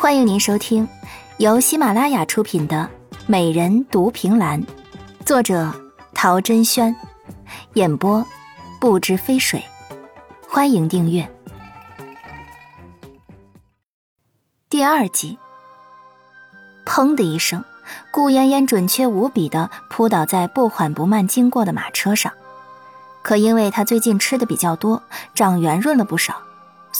[0.00, 0.88] 欢迎您收听
[1.38, 2.88] 由喜马拉雅出品的
[3.26, 4.62] 《美人独凭栏》，
[5.26, 5.74] 作者
[6.14, 6.94] 陶珍轩，
[7.72, 8.24] 演播
[8.80, 9.60] 不知飞水。
[10.48, 11.28] 欢迎订阅
[14.70, 15.36] 第二集。
[16.86, 17.64] 砰的一声，
[18.12, 22.32] 顾嫣嫣准确无比的扑倒在不缓不慢经过的马车上，
[23.20, 25.02] 可因为她最近吃的比较多，
[25.34, 26.40] 长圆润了不少。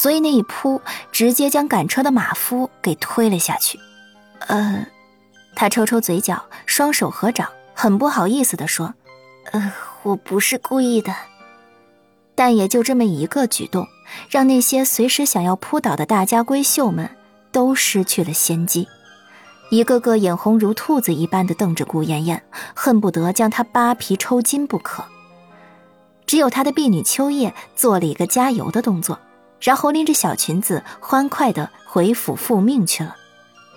[0.01, 0.81] 所以那一扑，
[1.11, 3.81] 直接将赶车的马夫给推了下去。
[4.47, 4.87] 呃，
[5.57, 8.95] 他抽抽嘴角，双手合掌，很不好意思的说
[9.51, 9.73] ：“呃，
[10.05, 11.13] 我不是故意的。”
[12.37, 13.89] 但也就这么一个举动，
[14.31, 17.11] 让那些随时想要扑倒的大家闺秀们
[17.51, 18.87] 都失去了先机，
[19.73, 22.41] 一个个眼红如兔子一般的瞪着顾妍妍，
[22.73, 25.03] 恨不得将她扒皮抽筋不可。
[26.25, 29.19] 只有她的婢女秋叶做了一个加油的动作。
[29.61, 33.17] 然后拎着小裙子，欢快地回府复命去了，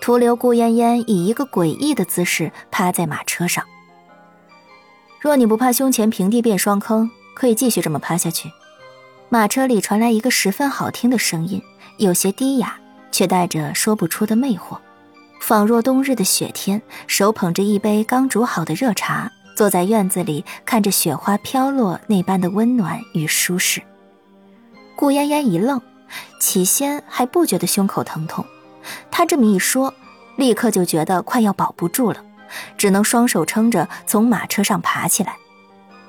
[0.00, 3.64] 徒留顾嫣嫣以一个诡异的姿势趴在马车上。
[5.20, 8.50] 若你不怕胸前平地变双坑，可以继续这么趴下去。
[9.28, 11.62] 马车里传来一个十分好听的声音，
[11.96, 12.76] 有些低哑，
[13.10, 14.78] 却带着说不出的魅惑，
[15.40, 23.82] 仿若冬日的雪天，手捧着一杯刚煮好的热茶，坐在院子里看着雪花飘落那般的温暖与舒适。
[24.96, 25.80] 顾嫣嫣一愣，
[26.40, 28.44] 起先还不觉得胸口疼痛，
[29.10, 29.92] 她这么一说，
[30.36, 32.22] 立刻就觉得快要保不住了，
[32.76, 35.36] 只能双手撑着从马车上爬起来。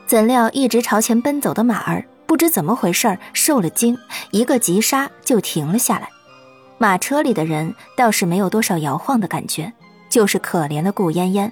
[0.06, 3.98] 怎料一直朝前奔走的马儿不知怎么回事受了惊，
[4.32, 6.10] 一个急刹就停了下来。
[6.78, 9.72] 马车里的人倒是没有多少摇晃的感觉，
[10.10, 11.52] 就是可怜的顾嫣嫣，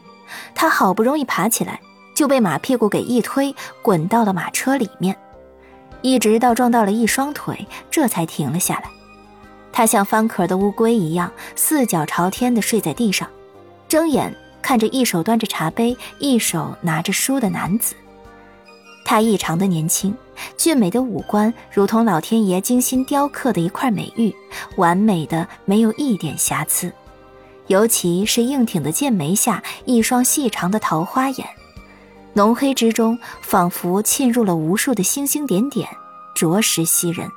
[0.54, 1.80] 她好不容易爬起来，
[2.14, 5.16] 就被马屁股给一推，滚到了马车里面。
[6.02, 8.90] 一直到撞到了一双腿，这才停了下来。
[9.72, 13.28] 他像翻壳的乌龟一样，四脚朝天的睡在地上，
[13.88, 17.96] 睁眼看着一手端着茶杯、一手拿着书的男子。
[19.06, 20.16] 他异常的年轻，
[20.58, 24.34] 俊美的五官如同老天爷精心雕刻的一块美玉，
[24.76, 26.92] 完美的没有一点瑕疵。
[27.68, 31.48] 尤其是硬挺的剑眉下，一双细长的桃花眼。
[32.34, 35.88] 浓黑之中，仿佛沁入了无数的星星点点，
[36.34, 37.30] 着实吸人。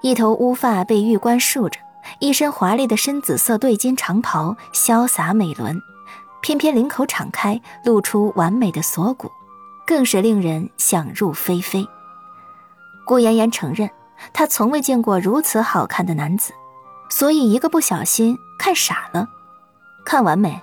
[0.00, 1.78] 一头乌发被玉冠束着，
[2.18, 5.80] 一身华丽的深紫色对襟长袍，潇洒美伦。
[6.40, 9.30] 偏偏领口敞开，露出完美的锁骨，
[9.84, 11.86] 更是令人想入非非。
[13.04, 13.90] 顾妍妍承认，
[14.32, 16.52] 她从未见过如此好看的男子，
[17.10, 19.28] 所以一个不小心看傻了。
[20.04, 20.58] 看完没？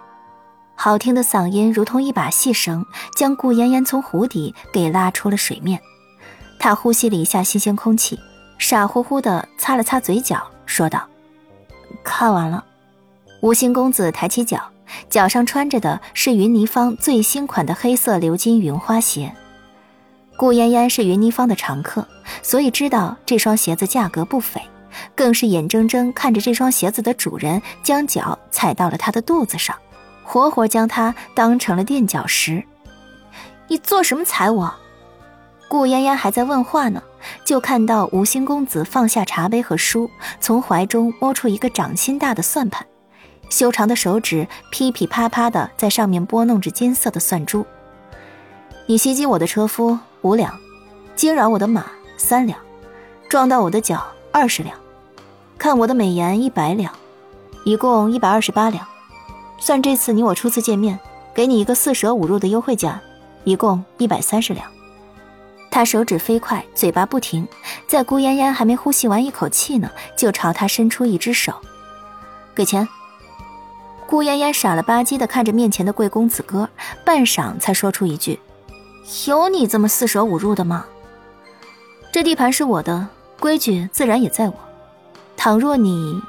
[0.75, 5.79] 好听的嗓音如同一把细绳，将顾嫣嫣从湖底给拉出了水面。
[6.59, 8.19] 她呼吸了一下新鲜空气，
[8.57, 11.07] 傻乎乎的擦了擦嘴角，说道
[12.03, 12.63] ：“看完了。”
[13.41, 14.61] 吴兴公子抬起脚，
[15.09, 19.33] 脚上穿着的是云泥坊最新款的黑色鎏金云花鞋。
[20.37, 22.05] 顾嫣嫣是云泥坊的常客，
[22.43, 24.61] 所以知道这双鞋子价格不菲，
[25.15, 29.75] 更是眼睁睁看着这双鞋子的主人将脚踩到了她的肚子上。
[30.25, 32.63] 活活将他当成了垫脚石，
[33.67, 34.73] 你做什么踩我？
[35.67, 37.01] 顾嫣嫣还在问话呢，
[37.45, 40.09] 就看到吴兴公子放下茶杯和书，
[40.39, 42.85] 从怀中摸出一个掌心大的算盘，
[43.49, 47.65] 修长的手指噼噼啪啪的在上面拨弄着金色的算珠。
[48.87, 50.53] 你袭击我的车夫五两，
[51.15, 51.85] 惊扰我的马
[52.17, 52.59] 三两，
[53.29, 54.77] 撞到我的脚二十两，
[55.57, 56.93] 看我的美颜一百两，
[57.63, 58.85] 一共一百二十八两。
[59.57, 60.99] 算这次你我初次见面，
[61.33, 63.01] 给你一个四舍五入的优惠价，
[63.43, 64.65] 一共一百三十两。
[65.71, 67.47] 他手指飞快，嘴巴不停，
[67.87, 71.53] 在顾嫣嫣还没呼吸完一口气呢，就朝他伸出一只手，
[72.53, 72.87] 给钱。
[74.07, 76.69] 顾嫣嫣傻了吧唧的看着面前的贵公子哥，
[77.03, 78.39] 半晌才说出一句
[79.27, 80.85] ：“有你这么四舍五入的吗？
[82.11, 83.07] 这地盘是我的，
[83.39, 84.55] 规矩自然也在我。
[85.35, 86.21] 倘若你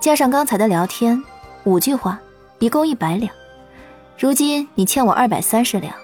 [0.00, 1.22] 加上刚才的聊天。”
[1.64, 2.18] 五句话，
[2.58, 3.32] 一共一百两。
[4.18, 5.94] 如今你欠我二百三十两，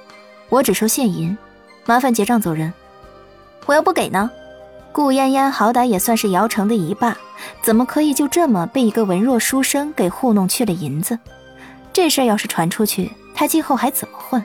[0.48, 1.36] 我只收现银，
[1.84, 2.72] 麻烦结账走人。
[3.66, 4.30] 我要不给呢？
[4.92, 7.16] 顾嫣嫣好歹也算是姚城的一霸，
[7.60, 11.18] 怎么可以就这么被一个文弱书生给糊弄去了银子？
[11.92, 14.44] 这事要是传出去，他今后还怎么混？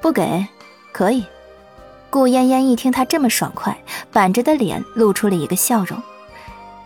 [0.00, 0.46] 不给，
[0.92, 1.24] 可以。
[2.10, 3.76] 顾嫣嫣一听他这么爽快，
[4.12, 6.00] 板着的脸露出了一个笑容。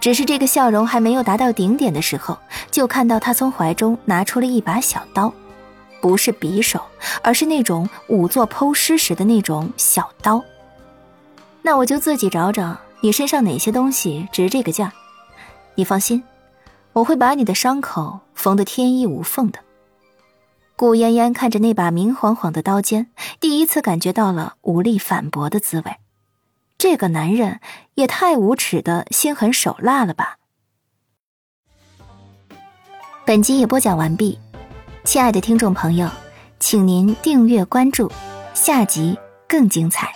[0.00, 2.38] 只是这个笑容还没有达到顶点的时候，
[2.70, 5.32] 就看到他从怀中拿出了一把小刀，
[6.00, 6.80] 不是匕首，
[7.22, 10.42] 而是那种仵作剖尸时的那种小刀。
[11.62, 14.92] 那我就自己找找你身上哪些东西值这个价。
[15.74, 16.22] 你放心，
[16.92, 19.58] 我会把你的伤口缝得天衣无缝的。
[20.76, 23.08] 顾嫣嫣看着那把明晃晃的刀尖，
[23.40, 25.96] 第一次感觉到了无力反驳的滋味。
[26.88, 27.58] 这个男人
[27.94, 30.38] 也太无耻的心狠手辣了吧！
[33.26, 34.38] 本集也播讲完毕，
[35.02, 36.08] 亲爱的听众朋友，
[36.60, 38.08] 请您订阅关注，
[38.54, 39.18] 下集
[39.48, 40.15] 更精彩。